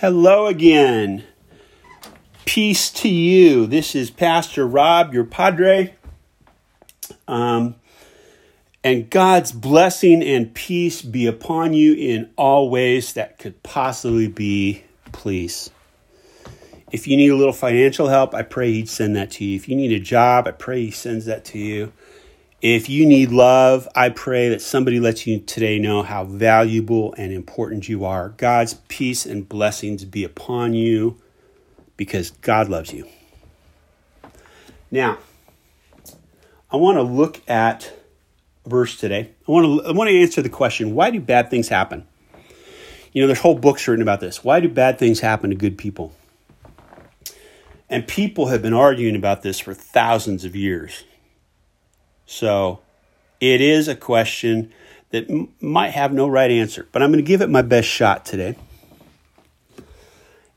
[0.00, 1.24] Hello again.
[2.44, 3.66] Peace to you.
[3.66, 5.92] This is Pastor Rob, your padre.
[7.26, 7.74] Um,
[8.84, 14.84] and God's blessing and peace be upon you in all ways that could possibly be,
[15.10, 15.68] please.
[16.92, 19.56] If you need a little financial help, I pray He'd send that to you.
[19.56, 21.92] If you need a job, I pray He sends that to you.
[22.60, 27.32] If you need love, I pray that somebody lets you today know how valuable and
[27.32, 28.30] important you are.
[28.30, 31.20] God's peace and blessings be upon you
[31.96, 33.06] because God loves you.
[34.90, 35.18] Now,
[36.68, 37.92] I want to look at
[38.66, 39.30] verse today.
[39.46, 42.08] I want to I want to answer the question, why do bad things happen?
[43.12, 44.42] You know, there's whole books written about this.
[44.42, 46.12] Why do bad things happen to good people?
[47.88, 51.04] And people have been arguing about this for thousands of years.
[52.28, 52.80] So
[53.40, 54.70] it is a question
[55.10, 57.88] that m- might have no right answer, but I'm going to give it my best
[57.88, 58.54] shot today.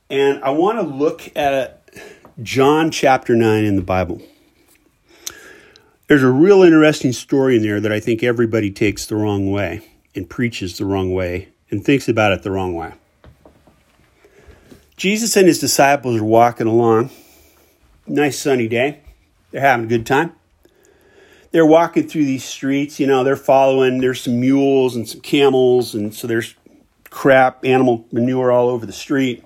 [0.10, 1.90] And I want to look at
[2.44, 4.22] John chapter 9 in the Bible.
[6.08, 9.80] There's a real interesting story in there that I think everybody takes the wrong way
[10.14, 12.92] and preaches the wrong way and thinks about it the wrong way.
[14.98, 17.12] Jesus and his disciples are walking along.
[18.06, 19.00] Nice sunny day.
[19.52, 20.34] They're having a good time
[21.52, 23.00] they're walking through these streets.
[23.00, 24.00] You know, they're following.
[24.00, 26.56] There's some mules and some camels, and so there's
[27.10, 29.44] crap, animal manure all over the street,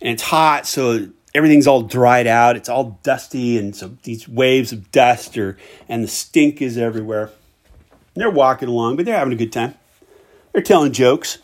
[0.00, 2.56] and it's hot, so everything's all dried out.
[2.56, 7.30] It's all dusty, and so these waves of dust are, and the stink is everywhere.
[8.14, 9.74] And they're walking along, but they're having a good time.
[10.52, 11.38] They're telling jokes,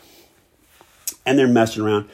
[1.27, 2.09] and they're messing around.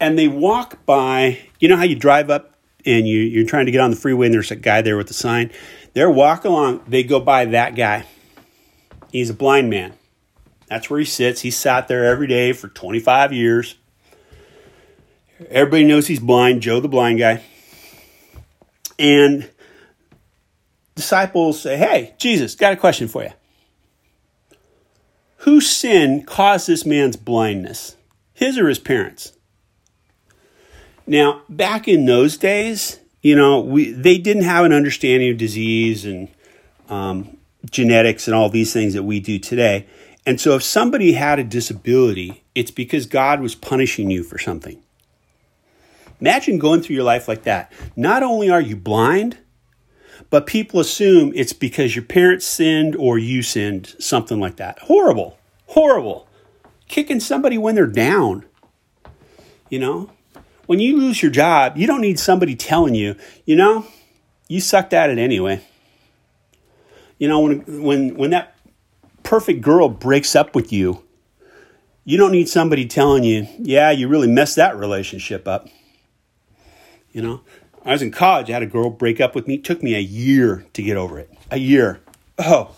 [0.00, 1.38] And they walk by.
[1.60, 2.54] You know how you drive up
[2.86, 5.10] and you, you're trying to get on the freeway, and there's a guy there with
[5.10, 5.52] a sign
[5.92, 6.82] they're walking along.
[6.86, 8.06] They go by that guy.
[9.10, 9.94] He's a blind man.
[10.68, 11.40] That's where he sits.
[11.40, 13.74] He sat there every day for 25 years.
[15.48, 17.42] Everybody knows he's blind, Joe the blind guy.
[18.98, 19.50] And
[20.94, 23.30] disciples say, Hey, Jesus, got a question for you.
[25.38, 27.96] Whose sin caused this man's blindness?
[28.34, 29.32] His or his parents?
[31.06, 36.04] Now, back in those days, you know, we they didn't have an understanding of disease
[36.04, 36.28] and
[36.88, 37.36] um,
[37.70, 39.86] genetics and all these things that we do today.
[40.26, 44.82] And so, if somebody had a disability, it's because God was punishing you for something.
[46.20, 47.72] Imagine going through your life like that.
[47.96, 49.38] Not only are you blind,
[50.28, 54.78] but people assume it's because your parents sinned or you sinned, something like that.
[54.80, 55.38] Horrible,
[55.68, 56.28] horrible.
[56.88, 58.44] Kicking somebody when they're down,
[59.70, 60.10] you know?
[60.66, 63.86] When you lose your job, you don't need somebody telling you, you know,
[64.48, 65.60] you sucked at it anyway.
[67.18, 68.56] You know, when when when that
[69.22, 71.04] perfect girl breaks up with you,
[72.04, 75.68] you don't need somebody telling you, yeah, you really messed that relationship up.
[77.12, 77.40] You know,
[77.84, 79.54] I was in college, I had a girl break up with me.
[79.54, 81.30] It took me a year to get over it.
[81.50, 82.00] A year.
[82.38, 82.74] Oh.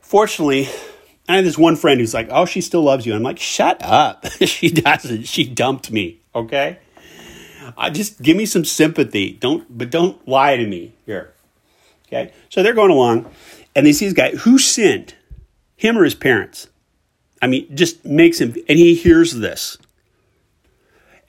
[0.00, 0.68] Fortunately,
[1.28, 3.14] I had this one friend who's like, oh, she still loves you.
[3.14, 4.26] I'm like, shut up.
[4.42, 5.24] she doesn't.
[5.24, 6.17] She dumped me.
[6.34, 6.78] Okay?
[7.76, 9.32] I just give me some sympathy.
[9.32, 11.34] Don't but don't lie to me here.
[12.06, 12.32] Okay?
[12.48, 13.30] So they're going along
[13.74, 15.14] and they see this guy who sinned,
[15.76, 16.68] him or his parents.
[17.40, 19.78] I mean, just makes him and he hears this.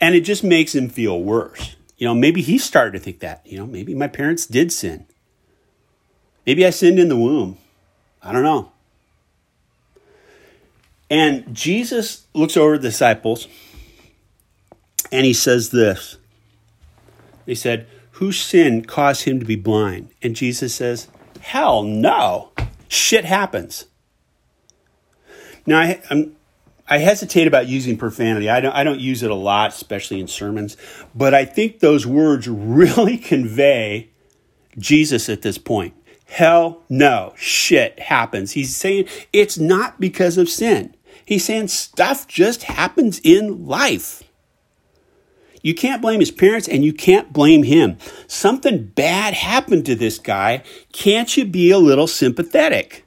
[0.01, 1.75] And it just makes him feel worse.
[1.97, 5.05] You know, maybe he started to think that, you know, maybe my parents did sin.
[6.45, 7.57] Maybe I sinned in the womb.
[8.23, 8.71] I don't know.
[11.09, 13.47] And Jesus looks over the disciples
[15.12, 16.18] and he says this
[17.46, 20.09] They said, Whose sin caused him to be blind?
[20.22, 21.08] And Jesus says,
[21.42, 22.52] Hell no.
[22.88, 23.86] Shit happens.
[25.66, 26.36] Now, I, I'm,
[26.88, 28.50] I hesitate about using profanity.
[28.50, 30.75] I don't, I don't use it a lot, especially in sermons.
[31.14, 34.09] But I think those words really convey
[34.78, 35.94] Jesus at this point.
[36.26, 37.34] Hell no.
[37.38, 38.52] Shit happens.
[38.52, 40.96] He's saying it's not because of sin.
[41.26, 44.24] He's saying stuff just happens in life.
[45.61, 47.97] You can't blame his parents and you can't blame him.
[48.28, 50.64] Something bad happened to this guy.
[50.94, 53.06] Can't you be a little sympathetic?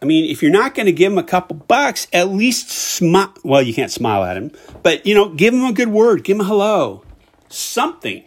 [0.00, 3.32] I mean, if you're not going to give him a couple bucks, at least smile.
[3.44, 4.50] Well, you can't smile at him,
[4.82, 7.04] but you know, give him a good word, give him a hello,
[7.48, 8.24] something.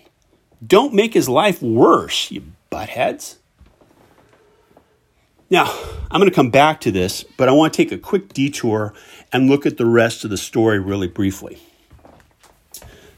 [0.66, 3.36] Don't make his life worse, you buttheads.
[5.50, 5.66] Now,
[6.10, 8.94] I'm going to come back to this, but I want to take a quick detour
[9.32, 11.62] and look at the rest of the story really briefly.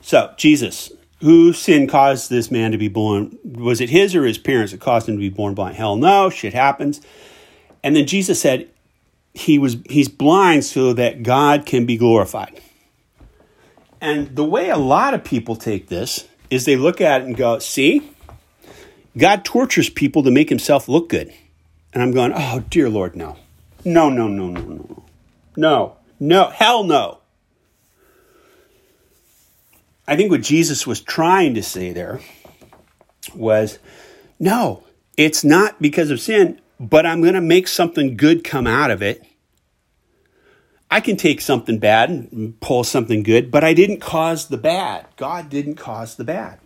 [0.01, 0.91] So, Jesus,
[1.21, 3.37] whose sin caused this man to be born?
[3.43, 5.75] Was it his or his parents that caused him to be born blind?
[5.75, 7.01] Hell no, shit happens.
[7.83, 8.69] And then Jesus said,
[9.37, 12.59] he was he's blind so that God can be glorified.
[14.01, 17.35] And the way a lot of people take this is they look at it and
[17.37, 18.09] go, "See?
[19.17, 21.33] God tortures people to make himself look good."
[21.93, 23.37] And I'm going, "Oh, dear Lord, no.
[23.83, 25.03] No, no, no, no, no.
[25.55, 25.97] No.
[26.19, 27.19] No, hell no."
[30.07, 32.21] I think what Jesus was trying to say there
[33.35, 33.79] was,
[34.39, 34.83] "No,
[35.17, 39.01] it's not because of sin but I'm going to make something good come out of
[39.01, 39.23] it.
[40.89, 45.05] I can take something bad and pull something good, but I didn't cause the bad.
[45.17, 46.59] God didn't cause the bad.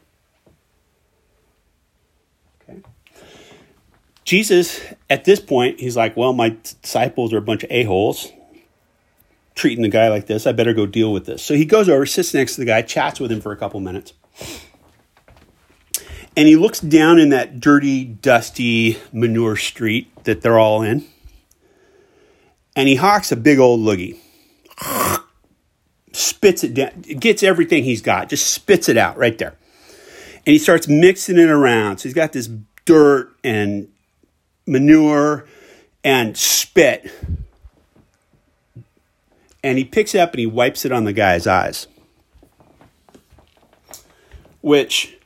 [4.23, 8.31] Jesus, at this point, he's like, Well, my disciples are a bunch of a-holes
[9.53, 10.47] treating the guy like this.
[10.47, 11.43] I better go deal with this.
[11.43, 13.79] So he goes over, sits next to the guy, chats with him for a couple
[13.79, 14.13] minutes
[16.35, 21.05] and he looks down in that dirty, dusty manure street that they're all in.
[22.75, 24.17] And he hawks a big old loogie.
[26.13, 29.55] Spits it down, gets everything he's got, just spits it out right there.
[30.45, 31.97] And he starts mixing it around.
[31.97, 32.49] So he's got this
[32.85, 33.89] dirt and
[34.65, 35.45] manure
[36.03, 37.11] and spit.
[39.63, 41.87] And he picks it up and he wipes it on the guy's eyes.
[44.61, 45.17] Which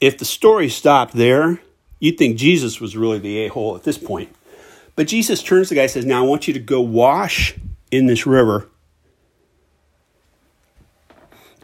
[0.00, 1.60] if the story stopped there,
[1.98, 4.34] you'd think Jesus was really the a hole at this point.
[4.96, 7.54] But Jesus turns to the guy and says, Now I want you to go wash
[7.90, 8.68] in this river.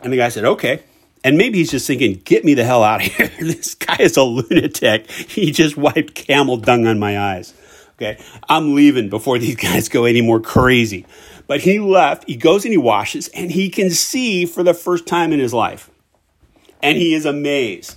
[0.03, 0.83] And the guy said, Okay.
[1.23, 3.31] And maybe he's just thinking, Get me the hell out of here.
[3.41, 5.11] this guy is a lunatic.
[5.11, 7.55] He just wiped camel dung on my eyes.
[7.95, 8.23] Okay.
[8.49, 11.07] I'm leaving before these guys go any more crazy.
[11.47, 12.29] But he left.
[12.29, 15.53] He goes and he washes, and he can see for the first time in his
[15.53, 15.91] life.
[16.83, 17.97] And he is amazed.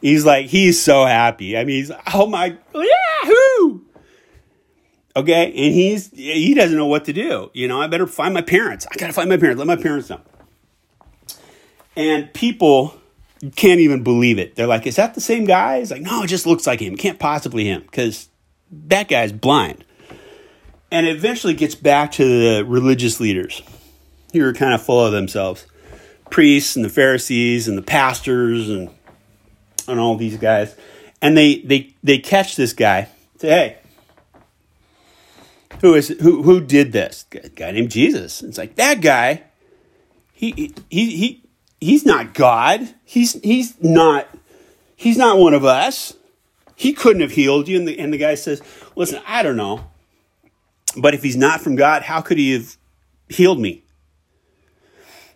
[0.00, 1.56] He's like, he's so happy.
[1.56, 3.80] I mean, he's, oh my, yahoo!
[5.14, 7.50] Okay, and he's he doesn't know what to do.
[7.54, 8.86] You know, I better find my parents.
[8.90, 9.58] I gotta find my parents.
[9.58, 10.20] Let my parents know.
[11.96, 12.94] And people
[13.54, 14.54] can't even believe it.
[14.54, 16.96] They're like, "Is that the same guy?" He's like, "No, it just looks like him.
[16.96, 18.28] Can't possibly him because
[18.70, 19.84] that guy's blind."
[20.90, 23.62] And it eventually gets back to the religious leaders
[24.32, 25.66] who are kind of full of themselves,
[26.30, 28.90] priests and the Pharisees and the pastors and
[29.88, 30.74] on all these guys,
[31.22, 33.08] and they they they catch this guy.
[33.38, 33.76] Say, hey,
[35.80, 37.26] who is who who did this?
[37.32, 38.42] A guy named Jesus.
[38.42, 39.42] It's like that guy.
[40.32, 41.42] He he he
[41.80, 42.94] he's not God.
[43.04, 44.28] He's he's not
[44.94, 46.14] he's not one of us.
[46.74, 47.78] He couldn't have healed you.
[47.78, 48.62] And the and the guy says,
[48.94, 49.90] listen, I don't know,
[50.96, 52.76] but if he's not from God, how could he have
[53.28, 53.82] healed me?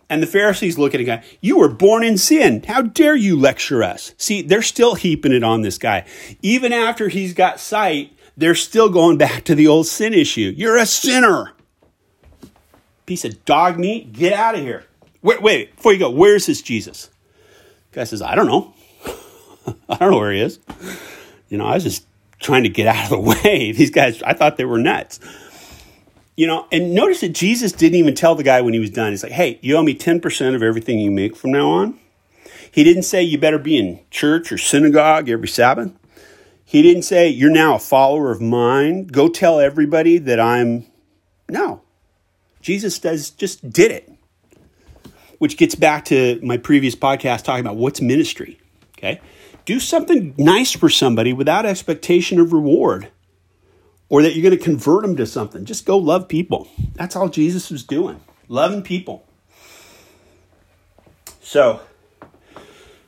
[0.09, 2.63] And the Pharisees look at a guy, you were born in sin.
[2.67, 4.13] How dare you lecture us?
[4.17, 6.05] See, they're still heaping it on this guy.
[6.41, 10.53] Even after he's got sight, they're still going back to the old sin issue.
[10.53, 11.53] You're a sinner.
[13.05, 14.85] Piece of dog meat, get out of here.
[15.21, 17.09] Wait, wait, before you go, where's this Jesus?
[17.91, 18.73] Guy says, I don't know.
[19.89, 20.59] I don't know where he is.
[21.49, 22.05] You know, I was just
[22.39, 23.71] trying to get out of the way.
[23.71, 25.19] These guys, I thought they were nuts.
[26.35, 29.11] You know, and notice that Jesus didn't even tell the guy when he was done.
[29.11, 31.99] He's like, hey, you owe me 10% of everything you make from now on.
[32.71, 35.91] He didn't say you better be in church or synagogue every Sabbath.
[36.63, 39.07] He didn't say you're now a follower of mine.
[39.07, 40.85] Go tell everybody that I'm.
[41.49, 41.81] No.
[42.61, 44.10] Jesus does just did it.
[45.41, 48.59] Which gets back to my previous podcast talking about what's ministry.
[48.95, 49.19] Okay?
[49.65, 53.07] Do something nice for somebody without expectation of reward
[54.07, 55.65] or that you're going to convert them to something.
[55.65, 56.67] Just go love people.
[56.93, 58.19] That's all Jesus was doing,
[58.49, 59.25] loving people.
[61.41, 61.81] So,
[62.21, 62.27] I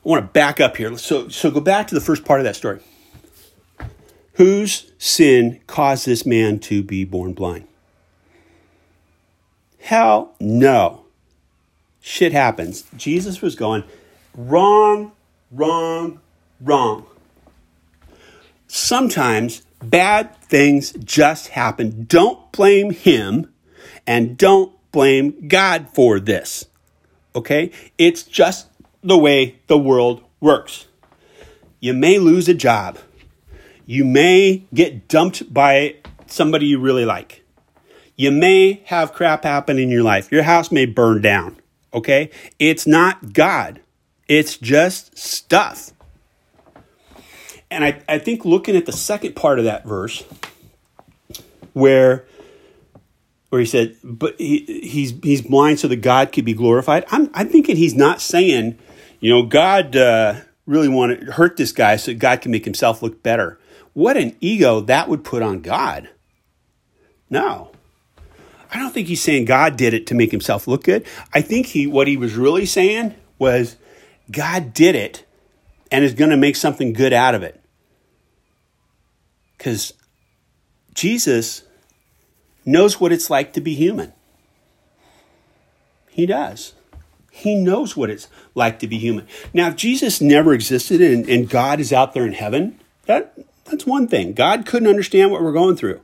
[0.02, 0.98] want to back up here.
[0.98, 2.80] So, so go back to the first part of that story.
[4.32, 7.68] Whose sin caused this man to be born blind?
[9.78, 11.03] Hell no.
[12.06, 12.84] Shit happens.
[12.96, 13.84] Jesus was going,
[14.36, 15.12] wrong,
[15.50, 16.20] wrong,
[16.60, 17.06] wrong.
[18.66, 22.04] Sometimes Bad things just happen.
[22.08, 23.52] Don't blame him
[24.06, 26.66] and don't blame God for this.
[27.36, 27.70] Okay?
[27.98, 28.68] It's just
[29.02, 30.86] the way the world works.
[31.80, 32.98] You may lose a job.
[33.84, 35.96] You may get dumped by
[36.26, 37.44] somebody you really like.
[38.16, 40.32] You may have crap happen in your life.
[40.32, 41.58] Your house may burn down.
[41.94, 42.30] Okay?
[42.58, 43.80] It's not God,
[44.28, 45.92] it's just stuff.
[47.70, 50.24] And I, I think looking at the second part of that verse,
[51.72, 52.26] where
[53.48, 57.04] where he said, but he, he's he's blind so that God could be glorified.
[57.10, 58.78] I'm I'm thinking he's not saying,
[59.20, 63.02] you know, God uh, really wanted to hurt this guy so God can make himself
[63.02, 63.58] look better.
[63.92, 66.10] What an ego that would put on God.
[67.30, 67.70] No.
[68.74, 71.06] I don't think he's saying God did it to make himself look good.
[71.32, 73.76] I think he what he was really saying was
[74.30, 75.24] God did it
[75.92, 77.60] and is going to make something good out of it.
[79.58, 79.92] Cuz
[80.92, 81.62] Jesus
[82.64, 84.12] knows what it's like to be human.
[86.10, 86.74] He does.
[87.30, 89.26] He knows what it's like to be human.
[89.52, 93.84] Now, if Jesus never existed and, and God is out there in heaven, that, that's
[93.84, 94.32] one thing.
[94.32, 96.00] God couldn't understand what we're going through.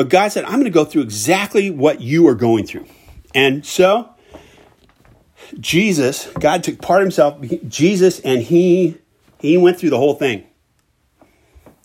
[0.00, 2.86] But God said, I'm going to go through exactly what you are going through.
[3.34, 4.08] And so,
[5.58, 7.38] Jesus, God took part of himself,
[7.68, 8.96] Jesus, and he,
[9.40, 10.46] he went through the whole thing.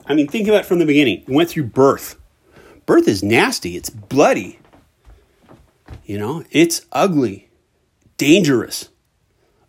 [0.06, 1.26] I mean, think about it from the beginning.
[1.28, 2.18] He went through birth.
[2.86, 4.60] Birth is nasty, it's bloody.
[6.06, 7.50] You know, it's ugly,
[8.16, 8.92] dangerous.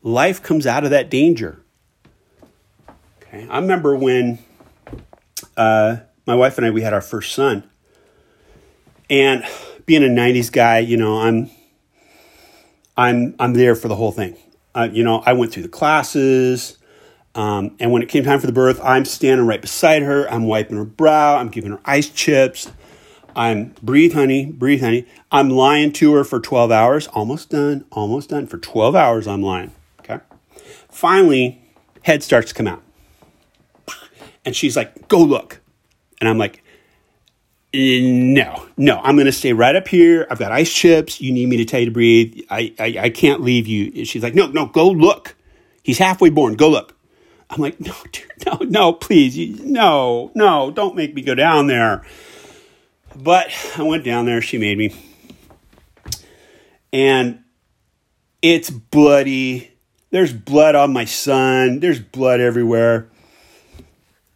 [0.04, 1.64] Life comes out of that danger.
[3.22, 3.48] Okay.
[3.50, 4.38] I remember when
[5.56, 5.96] uh,
[6.28, 7.68] my wife and I we had our first son,
[9.08, 9.44] and
[9.86, 11.50] being a '90s guy, you know, I'm
[12.96, 14.36] I'm I'm there for the whole thing.
[14.74, 16.78] Uh, you know, I went through the classes.
[17.34, 20.28] Um, and when it came time for the birth, I'm standing right beside her.
[20.30, 21.36] I'm wiping her brow.
[21.36, 22.72] I'm giving her ice chips.
[23.36, 25.06] I'm breathe, honey, breathe, honey.
[25.30, 27.06] I'm lying to her for 12 hours.
[27.08, 28.46] Almost done, almost done.
[28.46, 29.72] For 12 hours, I'm lying.
[30.00, 30.18] Okay.
[30.90, 31.62] Finally,
[32.02, 32.82] head starts to come out.
[34.46, 35.60] And she's like, go look.
[36.20, 36.62] And I'm like,
[37.74, 40.26] Eh, no, no, I'm going to stay right up here.
[40.30, 41.20] I've got ice chips.
[41.20, 42.42] You need me to tell you to breathe.
[42.48, 44.04] I, I, I can't leave you.
[44.04, 45.36] She's like, no, no, go look.
[45.82, 46.54] He's halfway born.
[46.54, 46.96] Go look.
[47.50, 47.94] I'm like, no,
[48.46, 52.02] no, no, please, no, no, don't make me go down there.
[53.14, 54.94] But I went down there, she made me.
[56.92, 57.42] And
[58.42, 59.72] it's bloody.
[60.10, 63.08] There's blood on my son, there's blood everywhere.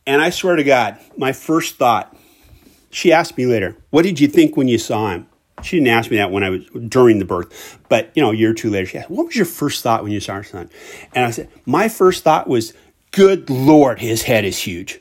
[0.07, 2.17] And I swear to God, my first thought,
[2.90, 5.26] she asked me later, What did you think when you saw him?
[5.62, 8.35] She didn't ask me that when I was during the birth, but you know, a
[8.35, 10.44] year or two later, she asked, What was your first thought when you saw our
[10.44, 10.70] son?
[11.14, 12.75] And I said, My first thought was,
[13.12, 15.00] Good Lord, his head is huge.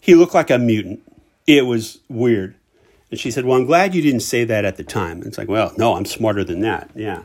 [0.00, 1.02] He looked like a mutant.
[1.46, 2.54] It was weird.
[3.10, 5.18] And she said, Well, I'm glad you didn't say that at the time.
[5.18, 6.90] And it's like, Well, no, I'm smarter than that.
[6.94, 7.22] Yeah.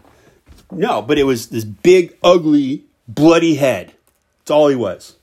[0.72, 3.94] No, but it was this big, ugly, bloody head.
[4.40, 5.16] That's all he was.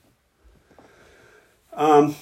[1.72, 2.14] Um,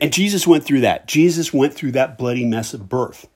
[0.00, 1.06] and Jesus went through that.
[1.06, 3.28] Jesus went through that bloody mess of birth.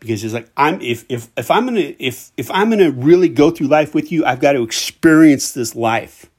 [0.00, 3.50] Because he's like, I'm if if if I'm gonna if if I'm gonna really go
[3.50, 6.30] through life with you, I've got to experience this life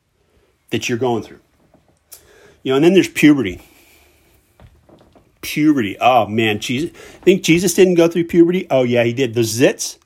[0.70, 1.39] that you're going through.
[2.62, 3.62] You know, and then there's puberty.
[5.41, 5.98] Puberty.
[6.00, 6.91] Oh man, Jesus.
[6.91, 8.67] Think Jesus didn't go through puberty?
[8.70, 9.34] Oh yeah, he did.
[9.34, 9.98] The zits.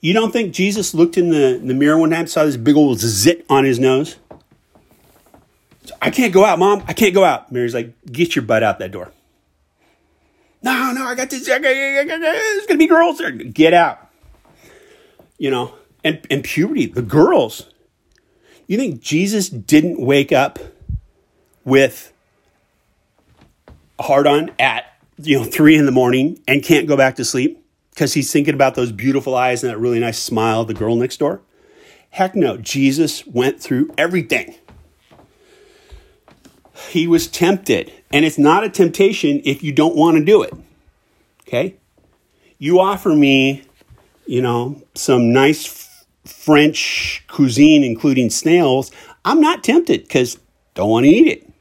[0.00, 2.76] You don't think Jesus looked in the, in the mirror one time, saw this big
[2.76, 4.16] old zit on his nose?
[6.00, 6.82] I can't go out, mom.
[6.86, 7.50] I can't go out.
[7.52, 9.12] Mary's like, get your butt out that door.
[10.62, 11.46] No, no, I got this.
[11.46, 13.30] There's gonna be girls there.
[13.30, 14.00] Get out.
[15.38, 17.70] You know, and and puberty, the girls.
[18.66, 20.58] You think Jesus didn't wake up
[21.64, 22.12] with
[24.00, 24.84] hard on at
[25.18, 28.54] you know three in the morning and can't go back to sleep because he's thinking
[28.54, 31.42] about those beautiful eyes and that really nice smile the girl next door?
[32.10, 34.54] Heck no, Jesus went through everything.
[36.90, 40.52] He was tempted, and it's not a temptation if you don't want to do it.
[41.46, 41.76] Okay?
[42.58, 43.64] You offer me,
[44.26, 45.88] you know, some nice
[46.24, 48.90] French cuisine, including snails,
[49.24, 50.38] I'm not tempted because
[50.74, 51.52] don't want to eat it.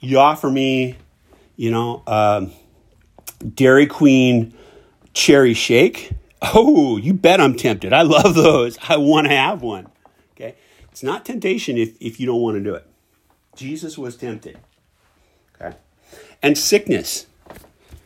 [0.00, 0.96] You offer me,
[1.56, 2.46] you know, uh,
[3.54, 4.54] Dairy Queen
[5.14, 6.12] cherry shake.
[6.42, 7.92] Oh, you bet I'm tempted.
[7.92, 8.78] I love those.
[8.88, 9.88] I want to have one.
[10.34, 10.54] Okay.
[10.90, 12.86] It's not temptation if, if you don't want to do it.
[13.56, 14.58] Jesus was tempted.
[15.60, 15.76] Okay.
[16.42, 17.26] And sickness.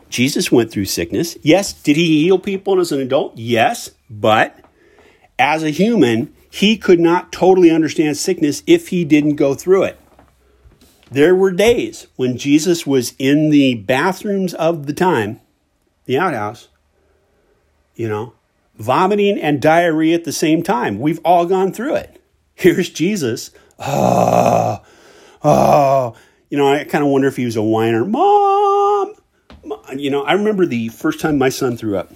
[0.08, 1.36] Jesus went through sickness.
[1.42, 1.72] Yes.
[1.72, 3.36] Did he heal people as an adult?
[3.36, 3.90] Yes.
[4.08, 4.58] But
[5.38, 9.98] as a human, he could not totally understand sickness if he didn't go through it.
[11.10, 15.40] There were days when Jesus was in the bathrooms of the time,
[16.04, 16.68] the outhouse,
[17.96, 18.34] you know,
[18.76, 21.00] vomiting and diarrhea at the same time.
[21.00, 22.22] We've all gone through it.
[22.54, 23.50] Here's Jesus.
[23.78, 24.82] Oh,
[25.42, 26.14] oh.
[26.48, 28.04] You know, I kind of wonder if he was a whiner.
[28.04, 29.14] Mom!
[29.96, 32.12] You know, I remember the first time my son threw up.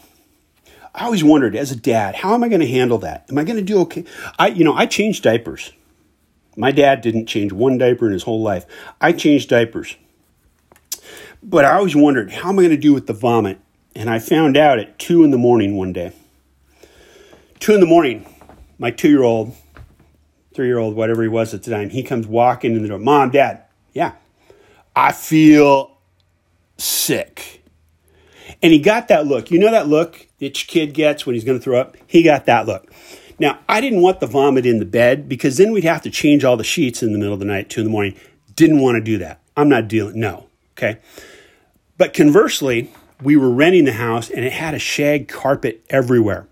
[0.95, 3.27] I always wondered as a dad, how am I going to handle that?
[3.29, 4.05] Am I going to do okay?
[4.39, 5.73] I, you know, I changed diapers.
[6.57, 8.65] My dad didn't change one diaper in his whole life.
[9.01, 9.97] I changed diapers.
[11.43, 13.59] But I always wondered, how am I going to do with the vomit?
[13.95, 16.13] And I found out at two in the morning one day.
[17.61, 18.27] Two in the morning,
[18.79, 19.55] my two year old,
[20.55, 22.99] three year old, whatever he was at the time, he comes walking in the door.
[22.99, 24.13] Mom, Dad, yeah,
[24.97, 25.99] I feel
[26.79, 27.63] sick.
[28.63, 29.51] And he got that look.
[29.51, 31.97] You know that look that your kid gets when he's going to throw up?
[32.07, 32.91] He got that look.
[33.39, 36.45] Now, I didn't want the vomit in the bed because then we'd have to change
[36.45, 38.17] all the sheets in the middle of the night, two in the morning.
[38.55, 39.41] Didn't want to do that.
[39.57, 40.47] I'm not dealing, no.
[40.73, 41.01] Okay.
[41.99, 42.93] But conversely,
[43.23, 46.47] we were renting the house and it had a shag carpet everywhere.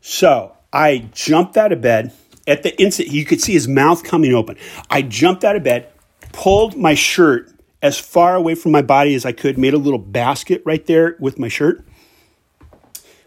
[0.00, 2.12] So I jumped out of bed.
[2.46, 4.58] At the instant, you could see his mouth coming open.
[4.90, 5.90] I jumped out of bed,
[6.32, 9.98] pulled my shirt as far away from my body as I could, made a little
[9.98, 11.82] basket right there with my shirt,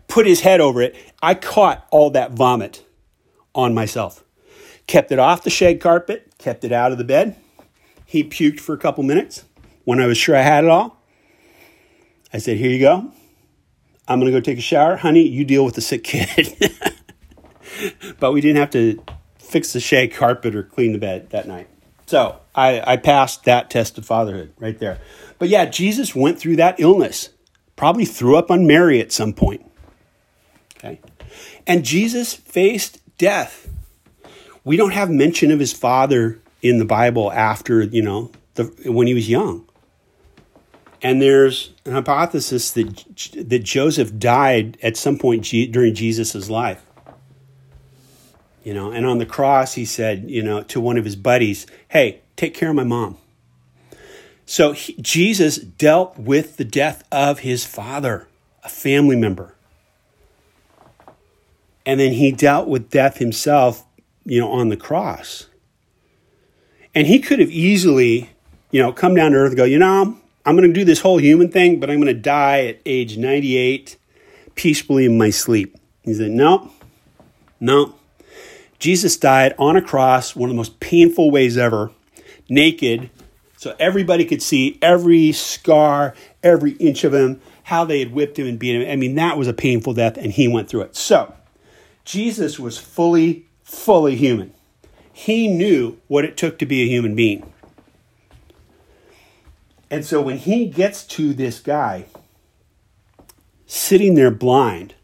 [0.07, 0.95] put his head over it.
[1.23, 2.85] I caught all that vomit
[3.55, 4.23] on myself.
[4.85, 7.35] Kept it off the shag carpet, kept it out of the bed.
[8.05, 9.43] He puked for a couple minutes.
[9.85, 11.01] When I was sure I had it all,
[12.31, 13.11] I said, Here you go.
[14.07, 14.97] I'm going to go take a shower.
[14.97, 16.55] Honey, you deal with the sick kid.
[18.19, 19.03] but we didn't have to
[19.37, 21.67] fix the shag carpet or clean the bed that night.
[22.05, 24.99] So I, I passed that test of fatherhood right there.
[25.37, 27.29] But yeah, Jesus went through that illness,
[27.75, 29.63] probably threw up on Mary at some point.
[30.77, 30.99] Okay.
[31.67, 33.69] And Jesus faced death.
[34.63, 39.07] We don't have mention of his father in the Bible after, you know, the, when
[39.07, 39.65] he was young.
[41.01, 43.05] And there's an hypothesis that,
[43.35, 46.83] that Joseph died at some point during Jesus' life.
[48.69, 51.65] You know, and on the cross, he said, you know, to one of his buddies,
[51.87, 53.17] hey, take care of my mom.
[54.45, 58.27] So he, Jesus dealt with the death of his father,
[58.63, 59.55] a family member.
[61.83, 63.87] And then he dealt with death himself,
[64.23, 65.47] you know, on the cross.
[66.93, 68.29] And he could have easily,
[68.69, 70.99] you know, come down to earth and go, you know, I'm going to do this
[70.99, 73.97] whole human thing, but I'm going to die at age 98
[74.53, 75.75] peacefully in my sleep.
[76.03, 76.69] He said, no,
[77.59, 77.95] no.
[78.79, 81.91] Jesus died on a cross, one of the most painful ways ever,
[82.49, 83.09] naked,
[83.57, 88.47] so everybody could see every scar, every inch of him, how they had whipped him
[88.47, 88.89] and beat him.
[88.89, 90.95] I mean, that was a painful death, and he went through it.
[90.95, 91.33] So,
[92.05, 94.53] Jesus was fully, fully human.
[95.11, 97.51] He knew what it took to be a human being.
[99.91, 102.05] And so when he gets to this guy
[103.65, 104.95] sitting there blind,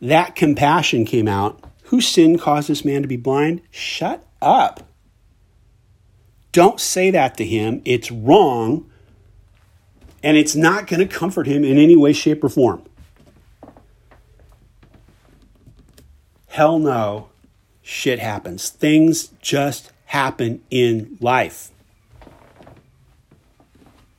[0.00, 1.62] that compassion came out.
[1.90, 3.62] Whose sin caused this man to be blind?
[3.72, 4.86] Shut up.
[6.52, 7.82] Don't say that to him.
[7.84, 8.88] It's wrong.
[10.22, 12.84] And it's not going to comfort him in any way, shape, or form.
[16.46, 17.30] Hell no.
[17.82, 18.68] Shit happens.
[18.68, 21.72] Things just happen in life.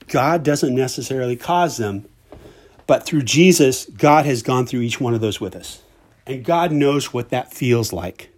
[0.10, 2.06] God doesn't necessarily cause them,
[2.86, 5.82] but through Jesus, God has gone through each one of those with us.
[6.26, 8.30] And God knows what that feels like.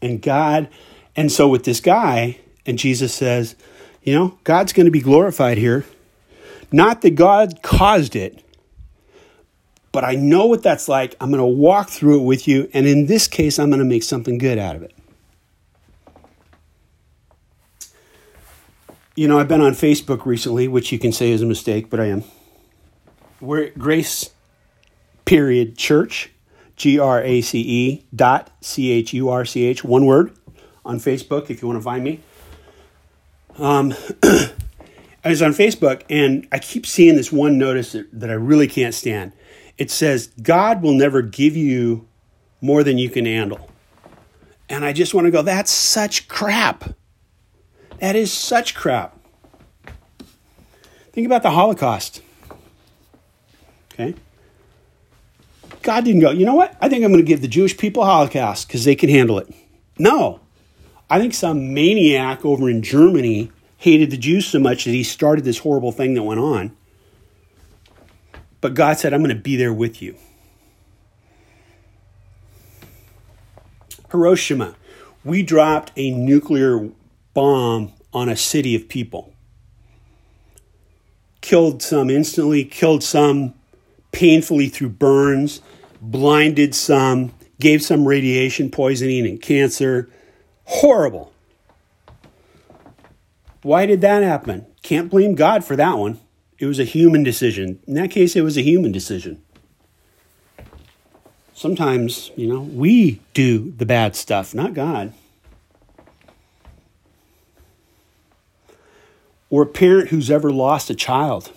[0.00, 0.68] And God,
[1.14, 3.54] and so with this guy, and Jesus says,
[4.02, 5.84] you know, God's going to be glorified here.
[6.72, 8.42] Not that God caused it,
[9.92, 11.14] but I know what that's like.
[11.20, 12.68] I'm going to walk through it with you.
[12.72, 14.92] And in this case, I'm going to make something good out of it.
[19.14, 22.00] you know, I've been on Facebook recently, which you can say is a mistake, but
[22.00, 22.24] I am.
[23.40, 24.30] We're Grace
[25.24, 26.30] period church,
[26.76, 30.32] G R A C E dot C H U R C H, one word
[30.84, 32.20] on Facebook if you want to find me.
[33.58, 33.94] Um,
[35.24, 38.66] I was on Facebook and I keep seeing this one notice that, that I really
[38.66, 39.32] can't stand.
[39.78, 42.06] It says, God will never give you
[42.60, 43.70] more than you can handle.
[44.68, 46.94] And I just want to go, that's such crap.
[47.98, 49.18] That is such crap.
[51.12, 52.22] Think about the Holocaust.
[53.92, 54.14] Okay?
[55.82, 56.76] God didn't go, you know what?
[56.80, 59.38] I think I'm going to give the Jewish people a Holocaust because they can handle
[59.38, 59.52] it.
[59.98, 60.40] No.
[61.10, 65.44] I think some maniac over in Germany hated the Jews so much that he started
[65.44, 66.76] this horrible thing that went on.
[68.60, 70.16] But God said, I'm going to be there with you.
[74.10, 74.76] Hiroshima.
[75.24, 76.90] We dropped a nuclear
[77.34, 79.32] bomb on a city of people.
[81.40, 83.54] Killed some instantly, killed some
[84.12, 85.60] painfully through burns,
[86.02, 90.10] blinded some, gave some radiation poisoning and cancer.
[90.64, 91.32] Horrible.
[93.62, 94.66] Why did that happen?
[94.82, 96.20] Can't blame God for that one.
[96.58, 97.80] It was a human decision.
[97.86, 99.40] In that case, it was a human decision.
[101.54, 105.14] Sometimes, you know, we do the bad stuff, not God.
[109.52, 111.52] or a parent who's ever lost a child.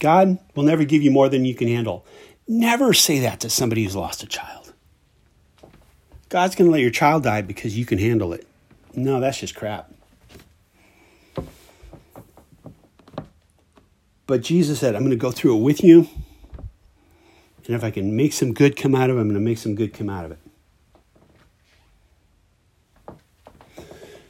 [0.00, 2.04] God will never give you more than you can handle.
[2.50, 4.72] Never say that to somebody who's lost a child.
[6.30, 8.46] God's going to let your child die because you can handle it.
[8.94, 9.92] No, that's just crap.
[14.26, 16.08] But Jesus said, I'm going to go through it with you.
[17.66, 19.58] And if I can make some good come out of it, I'm going to make
[19.58, 20.38] some good come out of it.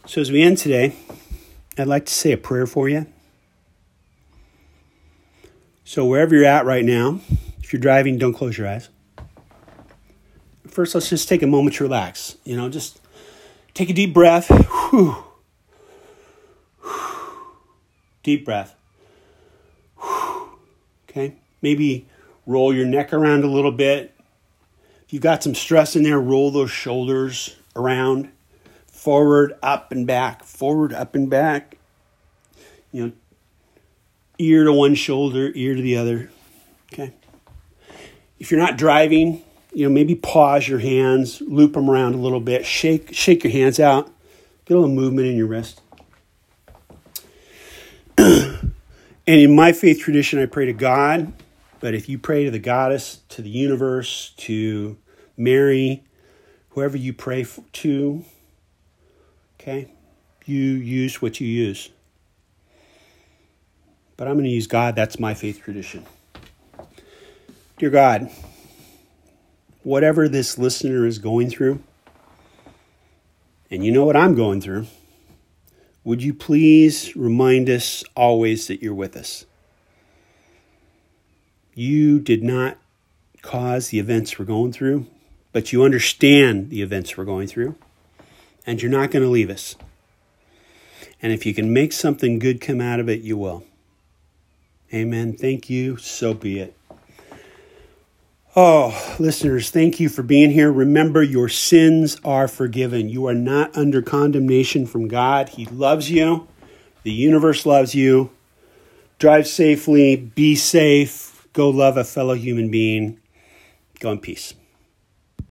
[0.07, 0.97] So, as we end today,
[1.77, 3.07] I'd like to say a prayer for you.
[5.85, 7.21] So, wherever you're at right now,
[7.69, 8.89] if you're driving, don't close your eyes.
[10.67, 12.39] First, let's just take a moment to relax.
[12.43, 12.99] You know, just
[13.75, 14.49] take a deep breath.
[14.49, 15.23] Whew.
[18.23, 18.75] Deep breath.
[21.11, 21.35] Okay?
[21.61, 22.09] Maybe
[22.47, 24.15] roll your neck around a little bit.
[25.05, 28.31] If you've got some stress in there, roll those shoulders around,
[28.87, 31.77] forward, up, and back, forward, up, and back.
[32.93, 33.13] You know,
[34.39, 36.31] ear to one shoulder, ear to the other.
[36.91, 37.13] Okay?
[38.39, 42.41] If you're not driving, you know, maybe pause your hands, loop them around a little
[42.41, 44.11] bit, shake shake your hands out,
[44.65, 45.81] get a little movement in your wrist.
[48.19, 48.73] and
[49.27, 51.33] in my faith tradition, I pray to God,
[51.81, 54.97] but if you pray to the goddess, to the universe, to
[55.37, 56.03] Mary,
[56.71, 58.25] whoever you pray to,
[59.61, 59.89] okay,
[60.45, 61.91] you use what you use.
[64.17, 64.97] But I'm going to use God.
[64.97, 66.05] That's my faith tradition.
[67.79, 68.29] Dear God,
[69.85, 71.81] whatever this listener is going through,
[73.71, 74.89] and you know what I'm going through,
[76.03, 79.47] would you please remind us always that you're with us?
[81.73, 82.79] You did not
[83.43, 85.07] cause the events we're going through,
[85.53, 87.77] but you understand the events we're going through,
[88.67, 89.77] and you're not going to leave us.
[91.23, 93.63] And if you can make something good come out of it, you will.
[94.93, 95.33] Amen.
[95.33, 95.97] Thank you.
[95.97, 96.78] So be it.
[98.57, 100.73] Oh, listeners, thank you for being here.
[100.73, 103.09] Remember, your sins are forgiven.
[103.09, 105.51] You are not under condemnation from God.
[105.51, 106.49] He loves you,
[107.03, 108.31] the universe loves you.
[109.19, 113.21] Drive safely, be safe, go love a fellow human being.
[114.01, 114.55] Go in peace.